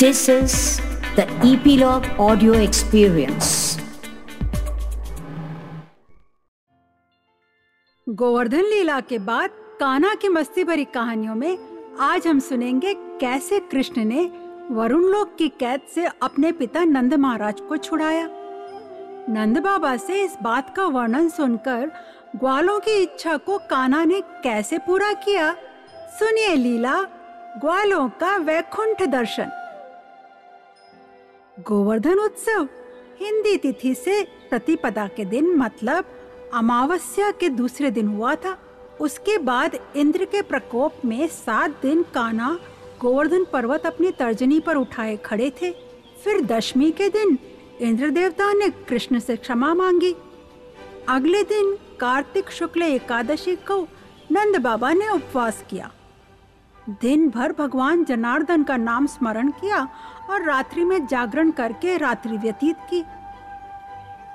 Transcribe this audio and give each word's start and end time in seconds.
This 0.00 0.28
is 0.28 0.80
the 1.16 1.24
Epilogue 1.44 2.06
Audio 2.18 2.52
Experience. 2.52 3.80
Govardhan 8.08 8.62
लीला 8.62 9.00
के 9.00 9.18
बाद 9.18 9.50
कान्हा 9.80 10.14
की 10.14 10.28
मस्ती 10.28 10.64
भरी 10.64 10.84
कहानियों 10.84 11.34
में 11.34 11.58
आज 12.00 12.26
हम 12.26 12.40
सुनेंगे 12.40 12.94
कैसे 12.94 13.60
कृष्ण 13.60 14.04
ने 14.04 14.24
वरुण 14.70 15.04
लोक 15.04 15.36
की 15.38 15.48
कैद 15.48 15.80
से 15.94 16.06
अपने 16.22 16.52
पिता 16.52 16.84
नंद 16.84 17.14
महाराज 17.14 17.60
को 17.60 17.76
छुड़ाया। 17.76 18.28
नंद 19.28 19.58
बाबा 19.58 19.96
से 19.96 20.22
इस 20.22 20.36
बात 20.42 20.76
का 20.76 20.86
वर्णन 20.86 21.28
सुनकर 21.28 21.92
ग्वालों 22.36 22.80
की 22.80 23.02
इच्छा 23.02 23.36
को 23.36 23.58
कान्हा 23.58 24.04
ने 24.04 24.20
कैसे 24.20 24.78
पूरा 24.78 25.12
किया? 25.12 25.52
सुनिए 26.18 26.54
लीला, 26.54 27.02
ग्वालों 27.60 28.08
का 28.08 28.36
वैकुंठ 28.36 29.02
दर्शन। 29.02 29.59
गोवर्धन 31.66 32.18
उत्सव 32.18 32.68
हिंदी 33.20 33.56
तिथि 33.56 33.94
से 33.94 34.22
प्रतिपदा 34.50 35.06
के 35.06 35.24
दिन 35.24 35.54
मतलब 35.56 36.04
अमावस्या 36.54 37.30
के 37.30 37.48
दूसरे 37.48 37.90
दिन 37.90 38.08
हुआ 38.08 38.34
था। 38.34 38.56
उसके 39.00 39.36
बाद 39.38 39.76
इंद्र 39.96 40.24
के 40.24 40.42
प्रकोप 40.42 41.04
में 41.04 41.26
सात 41.28 41.70
दिन 41.82 42.02
काना 42.14 42.58
गोवर्धन 43.00 43.44
पर्वत 43.44 43.86
अपनी 43.86 44.10
तर्जनी 44.10 44.60
पर 44.60 44.76
उठाए 44.76 45.16
खड़े 45.16 45.50
थे। 45.62 45.70
फिर 46.24 46.40
दशमी 46.46 46.90
के 46.90 47.08
दिन 47.08 47.38
इंद्र 47.80 48.10
देवता 48.10 48.52
ने 48.52 48.68
कृष्ण 48.88 49.18
से 49.18 49.36
क्षमा 49.36 49.74
मांगी। 49.74 50.14
अगले 51.08 51.42
दिन 51.42 51.76
कार्तिक 52.00 52.50
शुक्ल 52.50 52.82
एकादशी 52.82 53.56
को 53.56 53.80
नंद 54.32 54.56
बाबा 54.56 54.92
ने 54.92 55.08
उपवास 55.08 55.64
किया। 55.70 55.90
दिन 56.88 57.28
भर 57.30 57.52
भगवान 57.52 58.04
जनार्दन 58.04 58.62
का 58.62 58.76
नाम 58.76 59.06
स्मरण 59.06 59.50
किया 59.50 59.88
और 60.30 60.44
रात्रि 60.44 60.84
में 60.84 61.06
जागरण 61.06 61.50
करके 61.50 61.96
रात्रि 61.96 62.36
व्यतीत 62.36 62.76
की। 62.90 63.02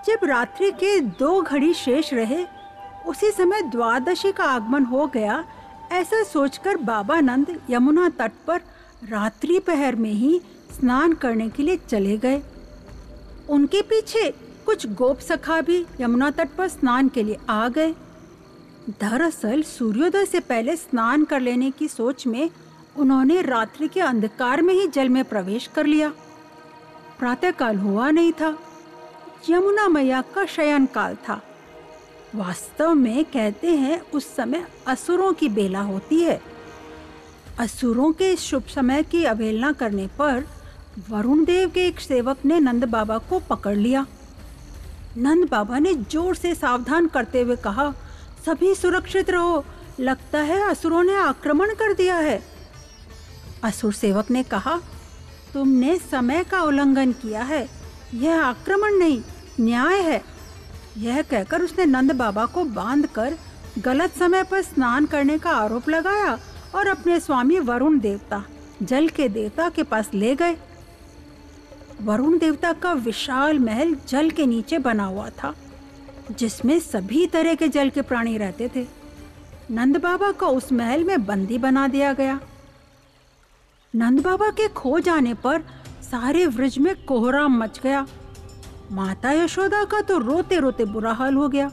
जब 0.08 0.26
रात्रि 0.26 0.72
के 0.72 1.00
दो 1.00 1.42
घड़ी 1.42 1.74
शेष 1.74 2.14
रहे, 2.14 2.46
उसी 3.08 3.32
समय 3.32 3.62
द्वादशी 3.62 4.32
का 4.32 4.44
आगमन 4.44 4.84
हो 4.84 5.08
गया, 5.08 5.44
ऐसा 5.92 6.24
सोचकर 6.24 6.78
बाबा 6.78 7.20
नंद 7.20 7.60
यमुना 7.70 8.10
तट 8.10 8.32
पर 8.48 8.62
रात्रि 9.10 9.60
पहर 9.60 9.96
में 9.96 10.12
ही 10.12 10.42
स्नान 10.72 11.14
करने 11.14 11.50
के 11.50 11.64
लिए 11.64 11.78
चले 11.90 12.18
गए। 12.18 12.42
उनके 13.50 13.82
पीछे 13.82 14.30
कुछ 14.66 14.88
गोप 14.88 15.20
सखा 15.20 15.62
भी 15.62 15.86
यमुना 16.02 16.30
तट 16.32 16.50
पर 16.58 16.68
स्नान 16.68 17.10
के 17.10 17.24
लिए 17.24 17.38
आ 17.50 17.68
गए। 17.70 17.94
दरअसल 18.90 19.62
सूर्योदय 19.62 20.26
से 20.26 20.40
पहले 20.40 20.76
स्नान 20.76 21.24
कर 21.26 21.40
लेने 21.40 21.70
की 21.72 21.88
सोच 21.88 22.26
में 22.28 22.50
उन्होंने 22.98 23.42
रात्रि 23.42 23.88
के 23.88 24.00
अंधकार 24.00 24.62
में 24.62 24.74
ही 24.74 24.88
जल 24.88 25.10
में 25.10 25.24
प्रवेश 25.24 25.68
कर 25.68 25.86
लिया। 25.86 26.10
प्रातःकाल 27.20 27.78
हुआ 27.78 28.10
नहीं 28.10 28.32
था। 28.32 28.58
यमुना 29.50 29.88
मैया 29.88 30.22
का 30.36 30.46
शयन 30.46 30.86
काल 30.86 31.16
था। 31.16 31.42
वास्तव 32.36 32.94
में 32.94 33.24
कहते 33.26 33.76
हैं 33.76 34.00
उस 34.14 34.36
समय 34.36 34.66
असुरों 34.88 35.34
की 35.34 35.50
बेला 35.50 35.82
होती 35.82 36.22
है। 36.22 36.42
असुरों 37.60 38.12
के 38.12 38.36
शुभ 38.36 38.64
समय 38.66 39.04
की 39.04 39.24
अवहेलना 39.26 39.72
करने 39.72 40.08
पर 40.20 40.44
वरुण 41.10 41.44
देव 41.46 41.70
के 41.70 41.88
एक 41.88 42.00
सेवक 42.00 42.46
ने 42.46 42.60
नंद 42.60 42.86
बाबा 42.86 43.18
को 43.18 43.40
पकड़ 43.40 43.76
लिया। 43.76 44.06
नंद 45.18 45.50
बाबा 45.50 45.80
ने 45.80 45.94
ज़ोर 45.94 46.36
से 46.36 46.56
सावधान 46.56 47.08
करते 47.08 47.42
हुए 47.42 47.56
कहा 47.56 47.94
सभी 48.46 48.76
सुरक्षित 48.76 49.30
रहो। 49.30 49.66
लगता 50.00 50.40
है 50.40 50.70
असुरों 50.70 51.04
ने 51.04 51.16
आक्रमण 51.16 51.70
कर 51.70 51.94
दिया 51.94 52.16
है। 52.16 52.44
असुर 53.64 53.94
सेवक 53.94 54.32
ने 54.32 54.44
कहा, 54.44 54.80
तुमने 55.54 55.98
समय 56.12 56.44
का 56.44 56.62
उल्लंघन 56.62 57.12
किया 57.12 57.44
है। 57.44 57.70
यह 58.14 58.42
आक्रमण 58.42 58.94
नहीं, 58.94 59.22
न्याय 59.60 60.02
है। 60.02 60.24
यह 60.98 61.22
कहकर 61.22 61.62
उसने 61.62 61.86
नंद 61.86 62.12
बाबा 62.12 62.46
को 62.46 62.64
बाँध 62.64 63.06
कर 63.06 63.36
गलत 63.80 64.12
समय 64.20 64.44
पर 64.44 64.62
स्नान 64.62 65.06
करने 65.06 65.38
का 65.38 65.50
आरोप 65.50 65.90
लगाया 65.90 66.40
और 66.76 66.88
अपने 66.88 67.20
स्वामी 67.20 67.60
वरुण 67.60 68.00
देवता, 68.00 68.44
जल 68.84 69.08
के 69.08 69.30
देवता 69.30 69.70
के 69.70 69.84
पास 69.84 70.10
ले 70.14 70.36
गए। 70.36 70.58
वरुण 72.02 72.38
देवता 72.38 72.74
का 72.74 72.94
विशाल 72.94 73.60
महल 73.60 73.96
जल 74.08 74.30
के 74.30 74.46
नीचे 74.46 74.78
बना 74.78 75.04
हुआ 75.04 75.30
था। 75.30 75.54
जिसमें 76.32 76.80
सभी 76.80 77.26
तरह 77.28 77.56
के 77.56 77.68
जल 77.68 77.90
के 77.90 78.02
प्राणी 78.02 78.38
रहते 78.38 78.70
थे। 78.76 78.86
नंद 79.72 79.98
बाबा 79.98 80.32
को 80.32 80.48
उस 80.48 80.72
महल 80.72 81.04
में 81.04 81.26
बंदी 81.26 81.58
बना 81.58 81.88
दिया 81.88 82.14
गया। 82.14 82.40
नंद 83.94 84.20
बाबा 84.20 84.50
के 84.50 84.68
खो 84.68 85.00
जाने 85.00 85.34
पर 85.34 85.64
सारे 86.02 86.46
व्रज 86.46 86.78
में 86.78 86.94
कोहराम 87.06 87.58
मच 87.58 87.80
गया। 87.80 88.06
माता 88.92 89.32
यशोदा 89.32 89.84
का 89.84 90.02
तो 90.02 90.18
रोते 90.18 90.60
रोते 90.60 90.86
बुरा 90.86 91.14
हाल 91.14 91.36
हो 91.36 91.48
गया। 91.50 91.72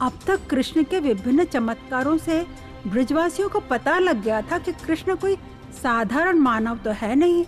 अब 0.00 0.18
तक 0.26 0.46
कृष्ण 0.46 0.82
के 0.82 1.00
विभिन्न 1.00 1.44
चमत्कारों 1.44 2.16
से 2.18 2.46
ब्रजवासियों 2.86 3.48
को 3.48 3.60
पता 3.60 3.98
लग 3.98 4.22
गया 4.22 4.40
था 4.42 4.58
कि 4.58 4.72
कृष्ण 4.86 5.16
कोई 5.16 5.36
साधारण 5.82 6.38
मानव 6.38 6.78
तो 6.78 6.90
है 6.90 7.14
नहीं। 7.14 7.44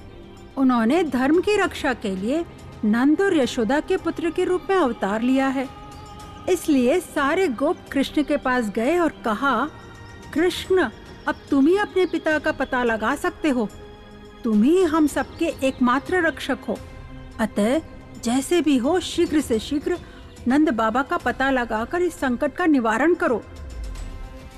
उन्होंने 0.57 1.03
धर्म 1.05 1.41
की 1.41 1.57
रक्षा 1.57 1.93
के 1.95 2.15
लिए 2.17 2.45
नंद 2.85 3.21
और 3.21 3.37
यशोदा 3.37 3.81
के 3.81 3.97
पुत्र 3.97 4.31
के 4.31 4.45
रूप 4.45 4.67
में 4.71 4.77
अवतार 4.77 5.23
लिया 5.23 5.47
है। 5.49 5.69
इसलिए 6.51 7.01
सारे 7.01 7.49
गोप 7.49 7.77
कृष्ण 7.93 8.23
के 8.23 8.37
पास 8.37 8.69
गए 8.69 8.99
और 8.99 9.13
कहा, 9.25 9.71
कृष्ण, 10.35 10.89
अब 11.29 11.35
तुम 11.51 11.67
ही 11.67 11.77
अपने 11.77 12.07
पिता 12.07 12.39
का 12.39 12.53
पता 12.53 12.83
लगा 12.83 13.15
सकते 13.15 13.51
हो। 13.51 13.69
तुम 14.45 14.63
ही 14.63 14.83
हम 14.83 15.07
सबके 15.07 15.45
एकमात्र 15.45 16.27
रक्षक 16.27 16.59
हो। 16.69 16.79
अतः, 17.41 17.81
जैसे 18.25 18.61
भी 18.61 18.77
हो, 18.77 19.01
शीघ्र 19.01 19.41
से 19.41 19.59
शीघ्र 19.59 19.99
नंद 20.49 20.69
बाबा 20.69 21.03
का 21.03 21.17
पता 21.17 21.51
लगाकर 21.51 22.03
इस 22.03 22.15
संकट 22.15 22.55
का 22.55 22.67
निवारण 22.67 23.15
करो। 23.15 23.43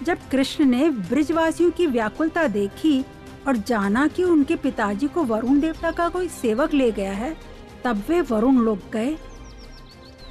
जब 0.03 0.19
कृष्ण 0.31 0.65
ने 0.65 0.91
ब्रिजवासियों 0.91 1.71
की 1.71 1.87
व्याकुलता 1.87 2.47
देखी 2.47 3.05
और 3.49 3.57
जाना 3.57 4.07
कि 4.07 4.25
उनके 4.25 4.57
पिताजी 4.57 5.09
को 5.09 5.23
वरुण 5.23 5.61
देवता 5.61 5.91
का 5.91 6.09
कोई 6.09 6.29
सेवक 6.29 6.75
ले 6.75 6.93
गया 6.93 7.13
है, 7.13 7.37
तब 7.85 8.03
वे 8.09 8.21
वरुण 8.21 8.55
लोग 8.55 8.79
गए। 8.93 9.17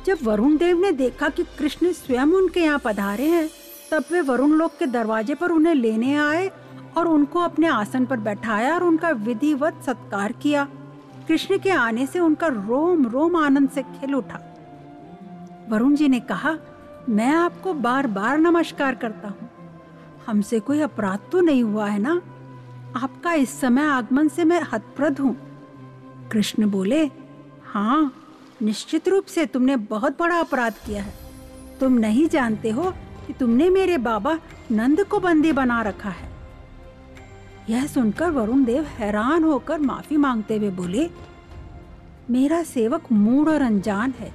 जब 0.06 0.18
वरुण 0.24 0.58
देव 0.58 0.80
ने 0.80 0.92
देखा 0.92 1.30
कि 1.30 1.44
कृष्ण 1.60 1.92
स्वयं 1.92 2.34
उनके 2.34 2.60
यहाँ 2.60 2.80
पधारे 2.84 3.28
हैं, 3.28 3.50
तब 3.92 4.04
वे 4.12 4.22
वरुण 4.22 4.52
लोक 4.52 4.72
के 4.80 4.86
दरवाजे 4.86 5.36
पर 5.36 5.52
उन्हें 5.52 5.74
लेने 5.76 6.16
आए 6.16 6.52
और 6.98 7.08
उनको 7.08 7.40
अपने 7.40 7.68
आसन 7.68 8.06
पर 8.06 8.18
बैठाया 8.18 8.74
और 8.76 8.84
उनका 8.84 9.10
विधिवत 9.10 9.82
सत्कार 9.86 10.32
किया। 10.32 10.68
कृष्ण 11.28 11.58
के 11.58 11.70
आने 11.70 12.06
से 12.06 12.20
उनका 12.20 12.48
रोम 12.48 13.06
रोम 13.08 13.36
आनंद 13.36 13.70
से 13.70 13.84
खिल 13.84 14.16
उठा। 14.16 14.40
वरुण 15.70 15.96
जी 15.96 16.08
ने 16.08 16.20
कहा, 16.20 16.58
मैं 17.10 17.34
आपको 17.36 17.74
बार 17.74 18.08
बार 18.08 18.38
नमस्कार 18.38 18.96
करता 18.96 19.28
हूँ। 19.28 19.50
हमसे 20.28 20.60
कोई 20.60 20.82
अपराध 20.82 21.20
तो 21.32 21.42
नहीं 21.42 21.64
हुआ 21.64 21.88
है 21.88 22.00
ना? 22.00 22.22
आपका 22.96 23.34
इस 23.34 23.60
समय 23.62 23.86
आगमन 23.86 24.28
से 24.28 24.44
मैं 24.44 24.62
हतप्रद 24.74 25.20
हूँ। 25.20 25.36
कृष्ण 26.32 26.70
बोले 26.70 27.06
हाँ 27.66 28.14
निश्चित 28.62 29.08
रूप 29.08 29.26
से 29.26 29.46
तुमने 29.46 29.76
बहुत 29.76 30.20
बड़ा 30.20 30.40
अपराध 30.40 30.74
किया 30.86 31.04
है। 31.04 31.14
तुम 31.80 31.94
नहीं 31.94 32.28
जानते 32.30 32.70
हो 32.70 32.94
कि 33.28 33.34
तुमने 33.34 33.70
मेरे 33.70 33.98
बाबा 33.98 34.38
नंद 34.72 35.04
को 35.04 35.20
बंदी 35.20 35.52
बना 35.52 35.82
रखा 35.82 36.10
है। 36.10 36.30
यह 37.70 37.86
सुनकर 37.88 38.30
वरुण 38.30 38.64
देव 38.64 38.84
हैरान 38.84 39.44
होकर 39.44 39.80
माफ़ी 39.80 40.18
मांगते 40.18 40.58
हुए 40.58 40.70
बोले, 40.70 41.10
मेरा 42.30 42.64
सेवक 42.64 43.12
मूड 43.12 43.50
और 43.50 43.62
अनजान 43.62 44.14
है। 44.20 44.32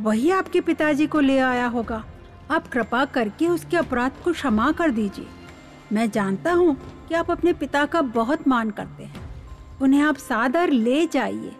वही 0.00 0.30
आपके 0.30 0.60
पिताजी 0.60 1.06
को 1.06 1.20
ले 1.20 1.38
आया 1.38 1.66
होगा। 1.66 2.04
आप 2.50 2.68
कृपा 2.68 3.04
करके 3.04 3.48
उसके 3.48 3.76
अपराध 3.76 4.12
को 4.24 4.32
क्षमा 4.32 4.72
कर 4.72 4.90
दीजिए। 4.90 5.26
मैं 5.92 6.10
जानता 6.10 6.52
हूँ 6.52 6.76
कि 7.08 7.14
आप 7.14 7.30
अपने 7.30 7.52
पिता 7.52 7.84
का 7.86 8.02
बहुत 8.02 8.48
मान 8.48 8.70
करते 8.70 9.04
हैं। 9.04 9.22
उन्हें 9.82 10.02
आप 10.02 10.16
सादर 10.16 10.70
ले 10.70 11.06
जाइए। 11.06 11.52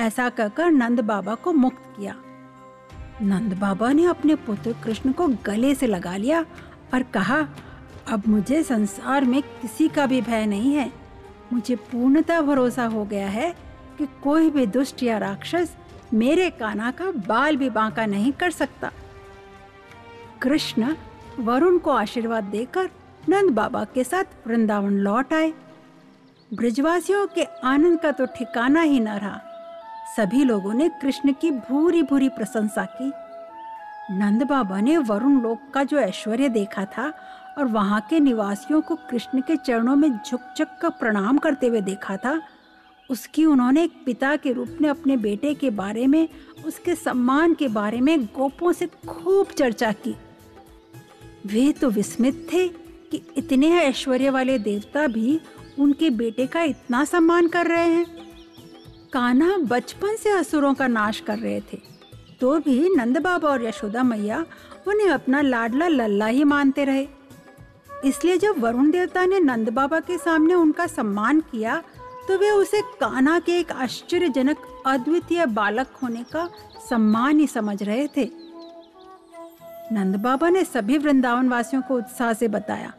ऐसा 0.00 0.28
कहकर 0.28 0.70
नंद 0.70 1.00
बाबा 1.00 1.34
को 1.34 1.52
मुक्त 1.52 1.82
किया। 1.96 2.14
नंद 3.22 3.54
बाबा 3.54 3.92
ने 3.92 4.04
अपने 4.04 4.34
पुत्र 4.34 4.72
कृष्ण 4.84 5.12
को 5.12 5.26
गले 5.46 5.74
से 5.74 5.86
लगा 5.86 6.16
लिया 6.16 6.44
और 6.94 7.02
कहा, 7.02 7.46
अब 8.08 8.22
मुझे 8.28 8.62
संसार 8.62 9.24
में 9.24 9.42
किसी 9.42 9.88
का 9.88 10.06
भी 10.06 10.20
भय 10.20 10.46
नहीं 10.46 10.74
है। 10.74 10.92
मुझे 11.52 11.76
पूर्णतः 11.76 12.40
भरोसा 12.40 12.84
हो 12.86 13.04
गया 13.04 13.28
है 13.28 13.50
कि 13.98 14.06
कोई 14.22 14.50
भी 14.50 14.66
दुष्ट 14.66 15.02
या 15.02 15.18
राक्षस 15.18 15.76
मेरे 16.14 16.50
काना 16.50 16.90
का 16.90 17.10
बाल 17.26 17.56
भी 17.56 17.70
बांका 17.70 18.06
नहीं 18.06 18.32
कर 18.32 18.50
सकता। 18.50 18.90
कृष्ण 20.42 20.94
वरुण 21.38 21.78
को 21.78 21.90
आशीर्वाद 21.90 22.44
देकर 22.44 22.90
नंद 23.28 23.50
बाबा 23.50 23.84
के 23.84 24.04
साथ 24.04 24.46
वृंदावन 24.46 24.98
लौट 24.98 25.32
आए। 25.32 25.52
ब्रजवासियों 26.54 27.26
के 27.26 27.44
आनंद 27.64 28.00
का 28.00 28.10
तो 28.10 28.26
ठिकाना 28.26 28.80
ही 28.80 29.00
न 29.00 29.08
रहा। 29.08 29.40
सभी 30.16 30.44
लोगों 30.44 30.72
ने 30.74 30.88
कृष्ण 31.02 31.32
की 31.32 31.50
भूरी 31.50 32.02
भूरी 32.02 32.28
प्रशंसा 32.28 32.84
की। 32.84 33.12
नंद 34.18 34.42
बाबा 34.42 34.80
ने 34.80 34.96
वरुण 34.98 35.40
लोक 35.42 35.60
का 35.74 35.82
जो 35.84 35.98
ऐश्वर्य 35.98 36.48
देखा 36.48 36.84
था 36.84 37.12
और 37.58 37.64
वहाँ 37.64 38.00
के 38.10 38.20
निवासियों 38.20 38.80
को 38.80 38.94
कृष्ण 39.10 39.40
के 39.40 39.56
चरणों 39.56 39.96
में 39.96 40.08
झुक 40.08 40.40
झुक 40.58 40.68
कर 40.82 40.90
प्रणाम 40.90 41.38
करते 41.38 41.66
हुए 41.66 41.80
देखा 41.80 42.16
था, 42.16 42.40
उसकी 43.10 43.44
उन्होंने 43.44 43.82
एक 43.84 44.02
पिता 44.06 44.36
के 44.36 44.52
रूप 44.52 44.76
में 44.80 44.88
अपने 44.88 45.16
बेटे 45.16 45.54
के 45.54 45.70
बारे 45.70 46.06
में, 46.06 46.28
उसके 46.64 46.94
सम्मान 46.94 47.54
के 47.54 47.68
बारे 47.68 48.00
में 48.00 48.24
गोपों 48.26 48.72
से 48.72 48.86
खूब 48.86 49.46
चर्चा 49.46 49.92
की। 49.92 50.16
वे 51.46 51.72
तो 51.72 51.90
विस्मित 51.90 52.46
थे 52.52 52.68
कि 52.68 53.22
इतने 53.36 53.70
ऐश्वर्य 53.80 54.30
वाले 54.30 54.58
देवता 54.58 55.06
भी 55.06 55.40
उनके 55.78 56.10
बेटे 56.10 56.46
का 56.46 56.62
इतना 56.62 57.04
सम्मान 57.04 57.48
कर 57.48 57.66
रहे 57.66 57.88
हैं। 57.88 58.06
कान्हा 59.12 59.56
बचपन 59.60 60.16
से 60.16 60.30
असुरों 60.30 60.72
का 60.74 60.86
नाश 60.88 61.20
कर 61.20 61.38
रहे 61.38 61.60
थे। 61.62 61.78
तो 62.40 62.58
भी 62.58 62.88
नंद 62.96 63.18
बाबा 63.18 63.48
और 63.48 63.64
यशोदा 63.64 64.02
मैया 64.02 64.44
उन्हें 64.86 65.08
अपना 65.08 65.40
लाडला 65.40 65.88
लल्ला 65.88 66.26
ही 66.26 66.44
मानते 66.44 66.84
रहे। 66.84 67.06
इसलिए 68.04 68.36
जब 68.38 68.58
वरुण 68.58 68.90
देवता 68.90 69.24
ने 69.26 69.40
नंद 69.40 69.68
बाबा 69.70 70.00
के 70.00 70.18
सामने 70.18 70.54
उनका 70.54 70.86
सम्मान 70.86 71.40
किया 71.50 71.82
तो 72.28 72.38
वे 72.38 72.50
उसे 72.50 72.80
कान्हा 73.00 73.38
के 73.38 73.58
एक 73.58 73.72
आश्चर्यजनक 73.72 74.56
अद्वितीय 74.86 75.46
बालक 75.48 75.96
होने 76.02 76.22
का 76.32 76.48
सम्मान 76.90 77.38
ही 77.40 77.46
समझ 77.46 77.82
रहे 77.82 78.06
थे। 78.16 78.28
नंद 79.92 80.16
बाबा 80.16 80.48
ने 80.48 80.64
सभी 80.64 80.98
वृंदावन 80.98 81.48
वासियों 81.48 81.82
को 81.82 81.96
उत्साह 81.96 82.32
से 82.32 82.48
बताया, 82.48 82.92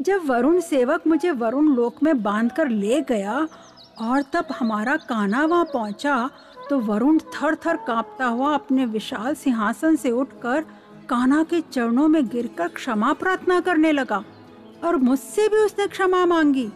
जब 0.00 0.26
वरुण 0.26 0.60
सेवक 0.60 1.06
मुझे 1.06 1.30
वरुण 1.32 1.74
लोक 1.74 2.02
में 2.02 2.22
बांधकर 2.22 2.68
ले 2.68 3.00
गया 3.00 3.46
और 4.00 4.22
तब 4.22 4.46
हमारा 4.58 4.96
कान्हा 4.96 5.44
वहाँ 5.44 5.64
पहुँचा 5.64 6.30
तो 6.70 6.78
वरुण 6.80 7.18
थर 7.34 7.54
थर 7.56 7.76
कांपता 7.76 8.26
हुआ 8.26 8.52
अपने 8.54 8.86
विशाल 8.86 9.34
सिंहासन 9.34 9.96
से 9.96 10.10
उठकर 10.10 10.60
कान्हा 11.08 11.42
के 11.42 11.60
चरणों 11.60 12.06
में 12.08 12.26
गिरकर 12.28 12.68
क्षमा 12.68 13.12
प्रार्थना 13.12 13.60
करने 13.60 13.92
लगा 13.92 14.22
और 14.84 14.96
मुझसे 14.96 15.48
भी 15.48 15.56
उसने 15.56 15.86
क्षमा 15.86 16.24
मांगी। 16.26 16.68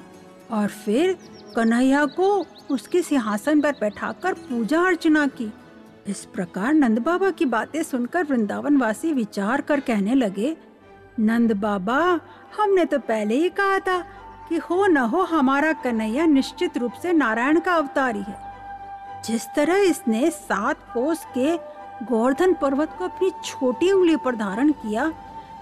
और 0.50 0.68
फिर 0.68 1.16
कन्हैया 1.56 2.04
को 2.06 2.28
उसके 2.70 3.02
सिंहासन 3.02 3.60
पर 3.60 3.72
बैठाकर 3.72 4.34
पूजा 4.34 4.80
अर्चना 4.80 5.26
की। 5.26 5.52
इस 6.06 6.24
प्रकार 6.24 6.74
नंद 6.74 6.98
बाबा 6.98 7.30
की 7.30 7.44
बातें 7.44 7.82
सुनकर 7.82 8.24
वृंदावन 8.24 8.76
वासी 8.76 9.12
विचार 9.12 9.60
कर 9.60 9.80
कहने 9.80 10.14
लगे, 10.14 10.56
नंद 11.20 11.52
बाबा, 11.52 12.20
हमने 12.56 12.84
तो 12.84 12.98
पहले 12.98 13.34
ही 13.34 13.48
कहा 13.50 13.78
था 13.78 13.98
कि 14.48 14.56
हो 14.56 14.86
न 14.86 14.96
हो 14.96 15.22
हमारा 15.22 15.72
कन्हैया 15.72 16.26
निश्चित 16.26 16.78
रूप 16.78 16.92
से 16.92 17.12
नारायण 17.12 17.60
का 17.60 17.72
अवतारी 17.72 18.22
है। 18.22 18.38
जिस 19.24 19.46
तरह 19.56 19.76
इसने 19.76 20.30
सात 20.30 20.76
कोस 20.94 21.24
के 21.38 21.56
गोवर्धन 22.04 22.54
पर्वत 22.54 22.94
को 22.98 23.04
अपनी 23.04 23.30
छोटी 23.44 23.92
उंगली 23.92 24.16
पर 24.16 24.36
धारण 24.36 24.72
किया 24.72 25.06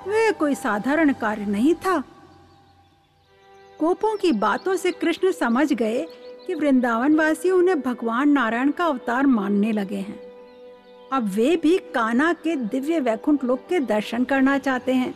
वह 0.08 0.30
कोई 0.30 0.54
साधारण 0.54 1.12
कार्य 1.12 1.46
नहीं 1.46 1.74
था। 1.74 1.98
गोपों 3.80 4.16
की 4.16 4.32
बातों 4.32 4.76
से 4.76 4.90
कृष्ण 4.92 5.32
समझ 5.32 5.72
गए 5.72 6.06
कि 6.46 6.54
वृंदावन 6.54 7.14
वासी 7.14 7.50
उन्हें 7.50 7.80
भगवान 7.80 8.28
नारायण 8.28 8.70
का 8.70 8.84
अवतार 8.84 9.26
मानने 9.26 9.72
लगे 9.72 9.96
हैं। 9.96 10.18
अब 11.12 11.28
वे 11.28 11.56
भी 11.56 11.78
काना 11.78 12.32
के 12.32 12.56
दिव्य 12.56 13.00
वैकुंठ 13.00 13.44
लोक 13.44 13.60
के 13.68 13.80
दर्शन 13.80 14.24
करना 14.24 14.58
चाहते 14.58 14.92
हैं। 14.92 15.14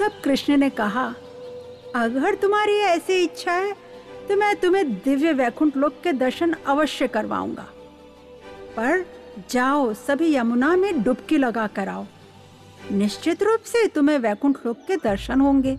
तब 0.00 0.10
कृष्ण 0.24 0.56
ने 0.56 0.70
कहा 0.70 1.14
अगर 1.94 2.34
तुम्हारी 2.34 2.76
ऐसी 2.76 3.22
इच्छा 3.22 3.52
है 3.52 3.72
तो 4.28 4.36
मैं 4.36 4.54
तुम्हें 4.56 4.92
दिव्य 4.94 5.32
वैकुंठ 5.32 5.76
लोक 5.76 6.00
के 6.04 6.12
दर्शन 6.12 6.54
अवश्य 6.66 7.08
करवाऊँगा। 7.08 7.66
पर 8.76 9.04
जाओ, 9.50 9.92
सभी 9.94 10.34
यमुना 10.34 10.74
में 10.76 11.02
डुबकी 11.02 11.38
लगा 11.38 11.66
कर 11.66 11.88
आओ। 11.88 12.04
निश्चित 12.92 13.42
रूप 13.42 13.60
से 13.60 13.86
तुम्हें 13.88 14.18
वैकुंठ 14.18 14.56
लोक 14.66 14.78
के 14.86 14.96
दर्शन 14.96 15.40
होंगे। 15.40 15.76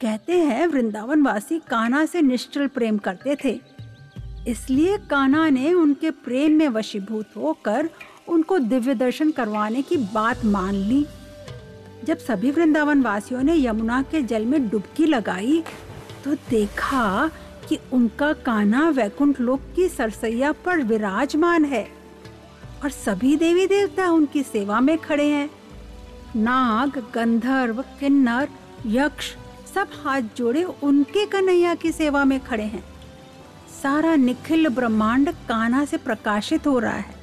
कहते 0.00 0.38
हैं 0.38 0.66
वृंदावन 0.66 1.22
वासी 1.22 1.58
कान्हा 1.60 2.04
से 2.04 2.22
निश्चल 2.22 2.66
प्रेम 2.68 2.98
करते 2.98 3.36
थे। 3.44 3.58
इसलिए 4.48 4.96
कान्हा 5.10 5.48
ने 5.50 5.72
उनके 5.72 6.10
प्रेम 6.10 6.52
में 6.52 6.68
वशीभूत 6.68 7.36
होकर 7.36 7.90
उनको 8.28 8.58
दिव्य 8.58 8.94
दर्शन 8.94 9.30
करवाने 9.30 9.82
की 9.82 9.96
बात 9.96 10.44
मान 10.44 10.74
ली। 10.74 11.04
जब 12.04 12.18
सभी 12.18 12.50
वृंदावन 12.50 13.02
वासियों 13.02 13.42
ने 13.42 13.56
यमुना 13.56 14.02
के 14.02 14.22
जल 14.22 14.44
में 14.46 14.68
डुबकी 14.68 15.06
लगाई 15.06 15.62
तो 16.24 16.34
देखा 16.50 17.30
कि 17.68 17.78
उनका 17.92 18.32
कान्हा 18.32 18.88
वैकुंठ 18.90 19.40
लोक 19.40 19.60
की 19.76 19.88
सरसैया 19.88 20.52
पर 20.52 20.82
विराजमान 20.82 21.64
है 21.64 21.86
और 22.82 22.90
सभी 22.90 23.36
देवी 23.36 23.66
देवता 23.66 24.10
उनकी 24.10 24.42
सेवा 24.42 24.80
में 24.80 24.96
खड़े 24.98 25.26
हैं। 25.26 25.50
नाग, 26.36 26.98
गंधर्व, 27.14 27.82
किन्नर, 28.00 28.48
यक्ष, 28.86 29.34
सब 29.74 29.88
हाथ 30.04 30.22
जोड़े 30.36 30.62
उनके 30.64 31.26
कन्हैया 31.26 31.74
की 31.74 31.92
सेवा 31.92 32.24
में 32.24 32.38
खड़े 32.40 32.64
हैं। 32.64 32.84
सारा 33.82 34.14
निखिल 34.16 34.68
ब्रह्मांड 34.68 35.30
कान्हा 35.48 35.84
से 35.84 35.96
प्रकाशित 35.96 36.66
हो 36.66 36.78
रहा 36.78 36.92
है। 36.92 37.14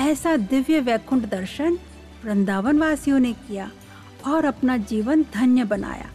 ऐसा 0.00 0.36
दिव्य 0.36 0.80
वैकुंठ 0.80 1.22
दर्शन 1.22 1.78
वृंदावन 2.24 2.78
वासियों 2.78 3.18
ने 3.18 3.32
किया 3.32 3.70
और 4.26 4.44
अपना 4.44 4.76
जीवन 4.76 5.22
धन्य 5.34 5.64
बनाया। 5.64 6.10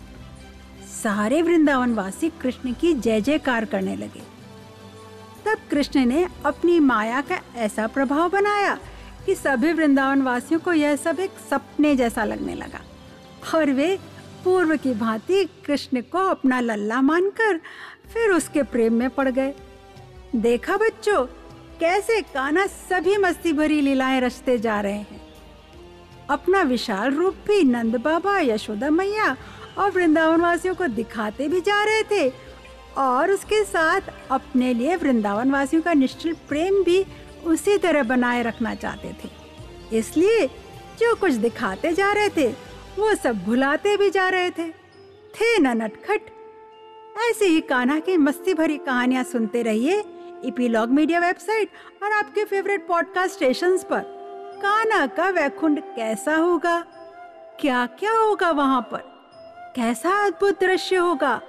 सारे 1.04 1.42
वृंदावन 1.42 1.94
वासी 1.94 2.30
कृष्ण 2.30 2.74
की 2.74 2.94
जय 2.94 3.22
जयकार 3.22 3.66
करने 3.66 3.96
लगे। 3.96 4.22
तब 5.46 5.58
कृष्ण 5.72 6.06
ने 6.06 6.28
अपनी 6.46 6.80
माया 6.80 7.22
का 7.22 7.40
ऐसा 7.56 7.88
प्रभाव 7.88 8.30
बनाया 8.30 8.78
कि 9.26 9.36
सभी 9.36 9.74
वृंदावन 9.74 10.22
वासियों 10.22 10.60
को 10.60 10.74
यह 10.74 10.96
सब 10.96 11.20
एक 11.20 11.32
सपने 11.50 11.96
जैसा 11.96 12.24
लगने 12.24 12.56
लगा 12.56 12.82
और 13.56 13.72
वे 13.72 14.00
पूर्व 14.44 14.76
की 14.78 14.94
भांति 14.94 15.44
कृष्ण 15.66 16.02
को 16.02 16.28
अपना 16.28 16.60
लल्ला 16.60 17.02
मानकर 17.02 17.58
फिर 18.14 18.32
उसके 18.32 18.64
प्रेम 18.64 18.94
में 18.94 19.10
पड़ 19.10 19.30
गए। 19.30 19.54
देखा 20.36 20.78
बच्चों, 20.78 21.26
कैसे 21.80 22.22
काना 22.22 22.66
सभी 22.68 23.18
मस्ती 23.18 23.54
भरी 23.54 23.82
लीलाएँ 23.82 24.20
रचते 24.22 24.58
जा 24.60 24.82
रहे 24.82 24.94
हैं। 24.94 25.29
अपना 26.30 26.62
विशाल 26.62 27.12
रूप 27.12 27.34
भी 27.34 27.64
नंद 27.64 27.96
बाबा, 27.96 28.40
यशोदा 28.40 28.90
मैया 28.90 29.38
और 29.78 29.92
वृंदावन 29.92 30.42
वासियों 30.42 30.76
को 30.76 30.88
दिखाते 30.88 31.48
भी 31.48 31.62
जा 31.62 31.84
रहे 31.84 32.04
थे। 32.04 32.34
और 32.98 33.32
उसके 33.32 33.64
साथ 33.64 34.02
अपने 34.32 34.74
लिए 34.74 34.96
वृंदावन 34.96 35.52
वासियों 35.52 35.82
का 35.82 35.94
निश्चल 35.94 36.34
प्रेम 36.34 36.84
भी 36.84 37.06
उसी 37.46 37.78
तरह 37.78 38.04
बनाए 38.04 38.44
रखना 38.44 38.76
चाहते 38.76 39.16
थे। 39.24 39.30
इसलिए 39.98 40.48
जो 41.00 41.16
कुछ 41.16 41.32
दिखाते 41.32 41.94
जा 41.94 42.12
रहे 42.12 42.30
थे, 42.30 42.48
वो 43.00 43.16
सब 43.16 43.46
भुलाते 43.46 43.98
भी 43.98 44.10
जा 44.10 44.30
रहे 44.30 44.50
थे। 44.50 44.70
थे 45.36 45.60
न 45.60 45.68
नटखट। 45.68 46.22
ऐसे 47.30 47.46
ही 47.46 47.62
कान्हा 47.62 48.00
की 48.00 48.18
मस्ती 48.18 48.54
भरी 48.54 48.78
कहानियाँ 48.78 49.24
सुनते 49.24 49.62
रहिए। 49.62 50.04
इपीलॉग 50.46 50.90
मीडिया 50.90 51.20
वेबसाइट 51.20 51.70
और 52.04 52.12
आपके 52.12 52.44
फेवरेट 52.44 52.88
पॉडकास्ट 52.88 53.36
स्टेशंस 53.36 53.84
पर। 53.84 54.19
कान्हा 54.60 55.06
का 55.08 55.30
वैकुंठ 55.30 55.80
कैसा 55.80 56.36
होगा? 56.36 56.80
क्या 57.60 57.86
क्या 57.86 58.12
होगा 58.12 58.52
वहाँ 58.52 58.82
पर? 58.82 58.98
कैसा 59.76 60.26
अद्भुत 60.26 60.60
दृश्य 60.60 60.96
होगा? 60.96 61.42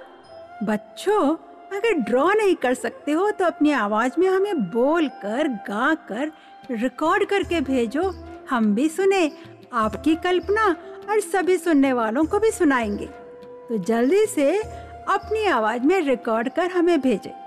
बच्चों, 0.63 1.35
अगर 1.77 1.93
ड्रॉ 1.93 2.33
नहीं 2.33 2.55
कर 2.55 2.73
सकते 2.73 3.11
हो 3.11 3.31
तो 3.31 3.45
अपनी 3.45 3.71
आवाज़ 3.71 4.11
में 4.19 4.27
हमें 4.27 4.61
बोल 4.61 5.07
कर 5.07 5.47
गा 5.47 5.95
कर 5.95 6.31
रिकॉर्ड 6.71 7.25
करके 7.25 7.61
भेजो। 7.61 8.13
हम 8.49 8.75
भी 8.75 8.89
सुने, 8.89 9.31
आपकी 9.73 10.15
कल्पना 10.15 10.65
और 11.09 11.19
सभी 11.19 11.57
सुनने 11.57 11.93
वालों 11.93 12.25
को 12.25 12.39
भी 12.39 12.51
सुनाएँगे। 12.51 13.05
तो 13.69 13.77
जल्दी 13.77 14.25
से 14.25 14.57
अपनी 15.09 15.45
आवाज़ 15.45 15.83
में 15.83 16.01
रिकॉर्ड 16.01 16.49
कर 16.49 16.71
हमें 16.71 17.01
भेजें। 17.01 17.40